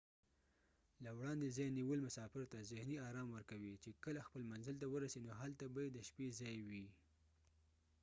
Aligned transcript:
له 1.03 1.11
وړاندې 1.17 1.53
ځای 1.57 1.69
نیول 1.77 1.99
مسافر 2.07 2.43
ته 2.51 2.67
ذهني 2.71 2.95
آرام 3.09 3.27
ورکوي 3.31 3.73
چې 3.83 3.89
کله 4.03 4.19
خپل 4.27 4.41
منزل 4.51 4.75
ته 4.81 4.87
ورسي 4.93 5.19
نو 5.25 5.31
هلته 5.41 5.65
به 5.73 5.79
يې 5.85 5.89
د 5.93 5.99
شپې 6.07 6.27
ځای 6.39 6.57
وي 6.67 6.85